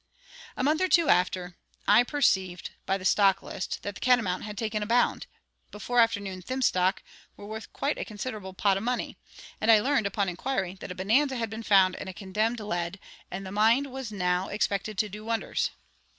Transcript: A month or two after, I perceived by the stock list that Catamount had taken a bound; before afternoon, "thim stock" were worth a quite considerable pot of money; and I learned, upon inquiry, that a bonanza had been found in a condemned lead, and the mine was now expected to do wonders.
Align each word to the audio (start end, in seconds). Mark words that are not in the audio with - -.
A 0.57 0.63
month 0.63 0.81
or 0.81 0.87
two 0.87 1.09
after, 1.09 1.57
I 1.87 2.03
perceived 2.03 2.71
by 2.87 2.97
the 2.97 3.05
stock 3.05 3.43
list 3.43 3.83
that 3.83 4.01
Catamount 4.01 4.41
had 4.45 4.57
taken 4.57 4.81
a 4.81 4.87
bound; 4.87 5.27
before 5.69 5.99
afternoon, 5.99 6.41
"thim 6.41 6.63
stock" 6.63 7.03
were 7.37 7.45
worth 7.45 7.65
a 7.67 7.77
quite 7.77 8.03
considerable 8.07 8.55
pot 8.55 8.77
of 8.77 8.81
money; 8.83 9.15
and 9.61 9.69
I 9.71 9.79
learned, 9.79 10.07
upon 10.07 10.27
inquiry, 10.27 10.75
that 10.79 10.89
a 10.89 10.95
bonanza 10.95 11.35
had 11.35 11.51
been 11.51 11.61
found 11.61 11.93
in 11.93 12.07
a 12.07 12.15
condemned 12.15 12.59
lead, 12.59 12.99
and 13.29 13.45
the 13.45 13.51
mine 13.51 13.91
was 13.91 14.11
now 14.11 14.47
expected 14.47 14.97
to 14.97 15.07
do 15.07 15.23
wonders. 15.23 15.69